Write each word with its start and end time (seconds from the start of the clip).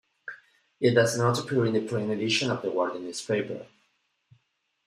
It 0.79 0.95
does 0.95 1.15
not 1.15 1.37
appear 1.39 1.63
in 1.67 1.73
the 1.73 1.87
print 1.87 2.09
edition 2.09 2.49
of 2.49 2.63
"The 2.63 2.71
Guardian" 2.71 3.03
newspaper. 3.05 3.67